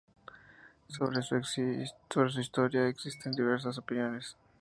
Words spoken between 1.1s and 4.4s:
su historia, existen diversas opiniones.